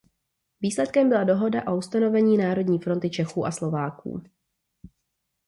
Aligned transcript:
Výsledkem 0.61 1.09
byla 1.09 1.23
dohoda 1.23 1.67
o 1.67 1.77
ustanovení 1.77 2.37
Národní 2.37 2.79
fronty 2.79 3.09
Čechů 3.09 3.45
a 3.45 3.51
Slováků. 3.51 4.23